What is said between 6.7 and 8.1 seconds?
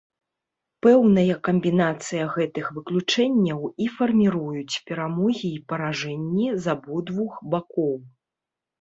абодвух бакоў.